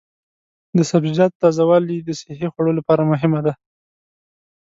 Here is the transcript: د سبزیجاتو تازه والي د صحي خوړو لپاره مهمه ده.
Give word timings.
د 0.77 0.79
سبزیجاتو 0.89 1.39
تازه 1.43 1.63
والي 1.69 1.97
د 2.01 2.09
صحي 2.21 2.47
خوړو 2.53 2.71
لپاره 2.79 3.09
مهمه 3.11 3.39
ده. 3.45 3.53